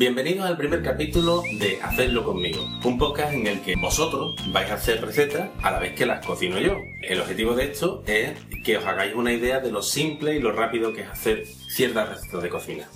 [0.00, 4.76] Bienvenidos al primer capítulo de Hacedlo conmigo, un podcast en el que vosotros vais a
[4.76, 6.78] hacer recetas a la vez que las cocino yo.
[7.02, 8.32] El objetivo de esto es
[8.64, 12.08] que os hagáis una idea de lo simple y lo rápido que es hacer ciertas
[12.08, 12.88] recetas de cocina.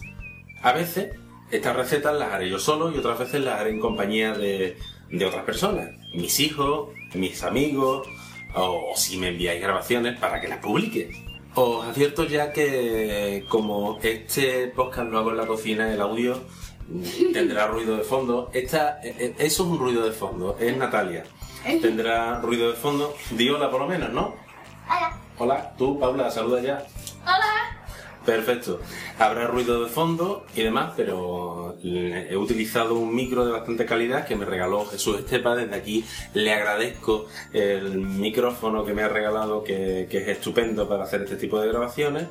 [0.63, 1.15] A veces
[1.51, 4.79] estas recetas las haré yo solo y otras veces las haré en compañía de,
[5.11, 8.09] de otras personas, mis hijos, mis amigos,
[8.55, 11.11] o si me enviáis grabaciones para que las publique.
[11.55, 16.41] Os advierto ya que como este podcast lo hago en la cocina, el audio
[17.33, 18.51] tendrá ruido de fondo.
[18.53, 21.25] Esta, e- e- eso es un ruido de fondo, es Natalia.
[21.81, 23.15] Tendrá ruido de fondo.
[23.31, 24.35] Di hola por lo menos, ¿no?
[24.87, 25.21] Hola.
[25.39, 26.87] Hola, tú, Paula, saluda ya.
[27.23, 27.81] Hola.
[28.25, 28.81] Perfecto.
[29.19, 34.35] Habrá ruido de fondo y demás, pero he utilizado un micro de bastante calidad que
[34.35, 35.55] me regaló Jesús Estepa.
[35.55, 41.05] Desde aquí le agradezco el micrófono que me ha regalado, que, que es estupendo para
[41.05, 42.29] hacer este tipo de grabaciones.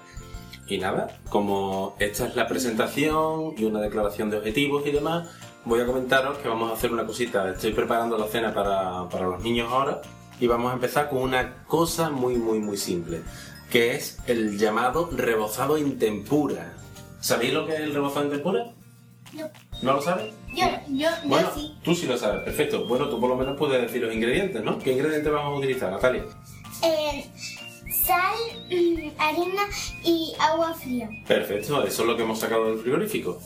[0.68, 5.28] Y nada, como esta es la presentación y una declaración de objetivos y demás,
[5.66, 7.50] voy a comentaros que vamos a hacer una cosita.
[7.52, 10.02] Estoy preparando la cena para, para los niños ahora
[10.40, 13.22] y vamos a empezar con una cosa muy, muy, muy simple,
[13.70, 16.74] que es el llamado rebozado en tempura.
[17.20, 18.66] ¿Sabéis lo que es el rebozado en tempura?
[19.34, 19.50] No.
[19.82, 20.34] ¿No lo sabes?
[20.56, 21.76] Yo, yo, Bueno, yo sí.
[21.84, 22.86] tú sí lo sabes, perfecto.
[22.86, 24.80] Bueno, tú por lo menos puedes decir los ingredientes, ¿no?
[24.80, 26.24] ¿Qué ingredientes vamos a utilizar, Natalia?
[26.84, 27.26] Eh,
[28.06, 28.36] sal,
[28.70, 29.64] mm, harina
[30.04, 31.10] y agua fría.
[31.28, 33.40] Perfecto, eso es lo que hemos sacado del frigorífico.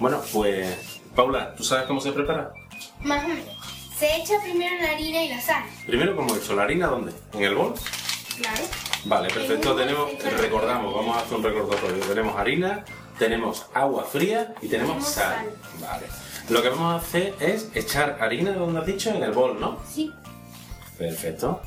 [0.00, 2.52] Bueno, pues, Paula, ¿tú sabes cómo se prepara?
[3.02, 3.44] Más o menos.
[3.98, 5.62] Se echa primero la harina y la sal.
[5.86, 6.54] Primero, ¿cómo he hecho?
[6.56, 7.12] ¿La harina dónde?
[7.32, 7.74] ¿En el bol?
[8.38, 8.62] Claro.
[9.04, 9.76] Vale, perfecto.
[9.76, 12.04] Tenemos, recordamos, vamos a hacer un recordatorio.
[12.04, 12.84] Tenemos harina,
[13.18, 15.36] tenemos agua fría y tenemos Tenemos sal.
[15.36, 15.80] sal.
[15.80, 16.06] Vale.
[16.48, 19.10] Lo que vamos a hacer es echar harina, donde has dicho?
[19.10, 19.78] En el bol, ¿no?
[19.88, 20.12] Sí.
[20.98, 21.60] Perfecto.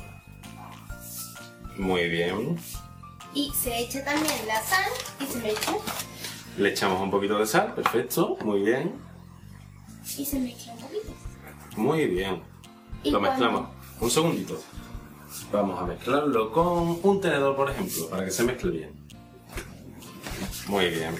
[1.78, 2.58] Muy bien.
[3.34, 4.90] Y se echa también la sal
[5.20, 5.74] y se mezcla.
[6.56, 8.36] Le echamos un poquito de sal, perfecto.
[8.42, 8.94] Muy bien.
[10.16, 11.12] Y se mezcla un poquito.
[11.76, 12.42] Muy bien.
[13.04, 13.68] ¿Y Lo cuando- mezclamos.
[14.00, 14.60] Un segundito.
[15.52, 19.08] Vamos a mezclarlo con un tenedor, por ejemplo, para que se mezcle bien.
[20.66, 21.14] Muy bien.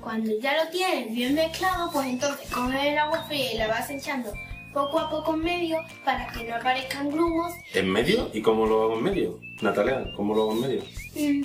[0.00, 3.88] Cuando ya lo tienes bien mezclado, pues entonces coges el agua fría y la vas
[3.88, 4.32] echando
[4.72, 7.52] poco a poco en medio para que no aparezcan grumos.
[7.74, 8.30] ¿En medio?
[8.32, 9.38] ¿Y cómo lo hago en medio?
[9.60, 10.82] Natalia, ¿cómo lo hago en medio?
[11.14, 11.44] Mm,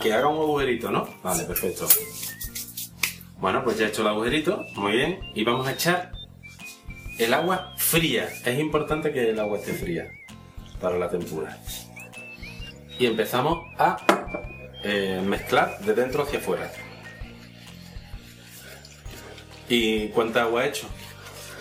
[0.00, 1.08] Que haga un agujerito, ¿no?
[1.22, 1.86] Vale, perfecto.
[3.38, 5.20] Bueno, pues ya he hecho el agujerito, muy bien.
[5.34, 6.12] Y vamos a echar
[7.18, 8.28] el agua fría.
[8.44, 10.10] Es importante que el agua esté fría
[10.80, 11.58] para la tempura.
[12.98, 13.96] Y empezamos a
[14.84, 16.70] eh, mezclar de dentro hacia afuera.
[19.68, 20.86] ¿Y cuánta agua he hecho?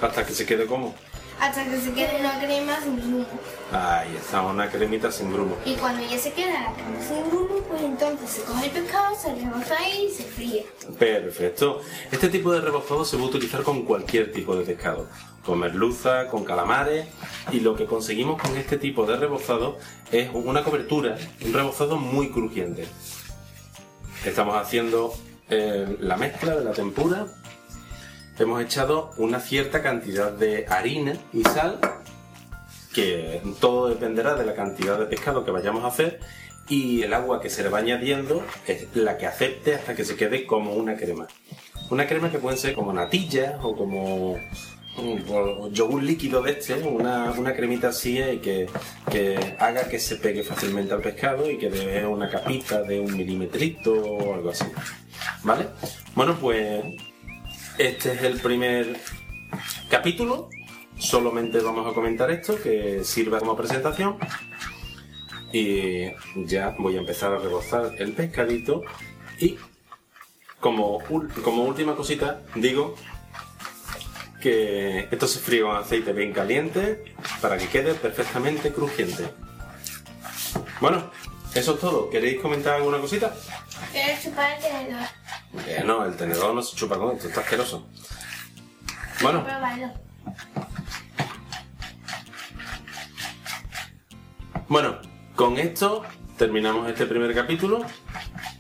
[0.02, 0.96] Hasta que se quede como.
[1.40, 3.26] hasta que se quede una crema sin grumo.
[3.72, 5.56] Ahí está, una cremita sin grumo.
[5.66, 9.16] Y cuando ya se queda la crema sin grumo, pues entonces se coge el pescado,
[9.16, 10.66] se reboza ahí y se fríe.
[10.98, 11.82] Perfecto.
[12.12, 15.08] Este tipo de rebozado se a utilizar con cualquier tipo de pescado.
[15.46, 17.08] Con merluza, con calamares.
[17.52, 19.78] Y lo que conseguimos con este tipo de rebozado
[20.12, 22.86] es una cobertura, un rebozado muy crujiente.
[24.26, 25.14] Estamos haciendo
[25.50, 27.26] eh, la mezcla de la tempura.
[28.40, 31.78] Hemos echado una cierta cantidad de harina y sal,
[32.94, 36.22] que todo dependerá de la cantidad de pescado que vayamos a hacer
[36.70, 40.16] y el agua que se le va añadiendo es la que acepte hasta que se
[40.16, 41.28] quede como una crema.
[41.90, 44.38] Una crema que puede ser como natillas o como
[45.30, 48.68] o yogur líquido de este, una, una cremita así y que,
[49.10, 53.16] que haga que se pegue fácilmente al pescado y que dé una capita de un
[53.16, 54.66] milimetrito o algo así.
[55.44, 55.68] ¿Vale?
[56.16, 56.84] Bueno, pues
[57.80, 59.00] este es el primer
[59.90, 60.50] capítulo.
[60.98, 64.18] Solamente vamos a comentar esto, que sirva como presentación.
[65.54, 66.12] Y
[66.46, 68.84] ya voy a empezar a rebozar el pescadito.
[69.40, 69.58] Y
[70.60, 71.02] como,
[71.42, 72.96] como última cosita, digo
[74.42, 79.24] que esto se fríe con aceite bien caliente para que quede perfectamente crujiente.
[80.82, 81.10] Bueno,
[81.56, 82.10] eso es todo.
[82.10, 83.34] ¿Queréis comentar alguna cosita?
[83.94, 84.96] Quiero chupar el
[85.66, 87.88] Que no, el tenedor no se chupa con esto, está asqueroso.
[89.22, 89.46] Bueno,
[94.68, 95.00] bueno,
[95.36, 96.04] con esto
[96.38, 97.86] terminamos este primer capítulo.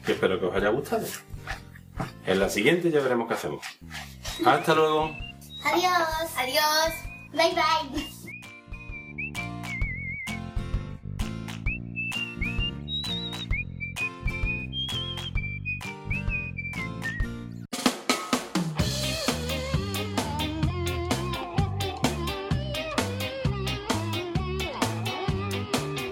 [0.06, 1.06] Que espero que os haya gustado.
[2.25, 3.66] En la siguiente ya veremos qué hacemos.
[4.46, 5.16] Hasta luego.
[5.66, 6.30] Adiós.
[6.38, 6.94] Adiós.
[7.31, 8.08] Bye bye.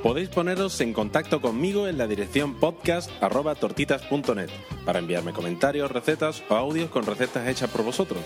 [0.07, 4.49] Podéis poneros en contacto conmigo en la dirección podcast.tortitas.net
[4.85, 8.19] para enviarme comentarios, recetas o audios con recetas hechas por vosotros.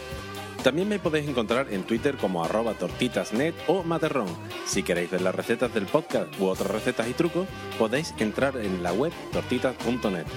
[0.64, 4.28] También me podéis encontrar en Twitter como arroba tortitasnet o materrón.
[4.64, 7.48] Si queréis ver las recetas del podcast u otras recetas y trucos,
[7.80, 10.28] podéis entrar en la web tortitas.net.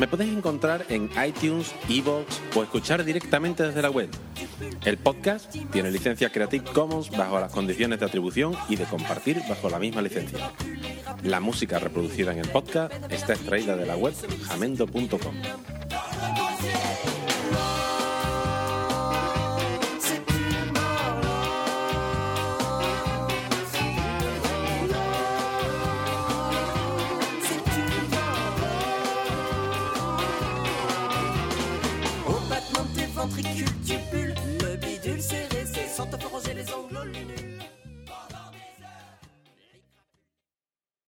[0.00, 4.08] Me podéis encontrar en iTunes, Evox o escuchar directamente desde la web.
[4.86, 9.68] El podcast tiene licencia Creative Commons bajo las condiciones de atribución y de compartir bajo
[9.68, 10.52] la misma licencia.
[11.22, 14.14] La música reproducida en el podcast está extraída de la web
[14.48, 15.34] jamendo.com.